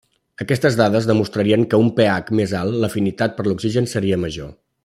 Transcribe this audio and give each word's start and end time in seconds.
Aquestes 0.43 0.77
dades 0.79 1.07
demostrarien 1.09 1.67
que 1.73 1.79
a 1.79 1.81
un 1.85 1.93
pH 2.01 2.33
més 2.41 2.57
alt 2.63 2.81
l'afinitat 2.85 3.39
per 3.41 3.49
l'oxigen 3.49 3.95
seria 3.97 4.23
major. 4.27 4.53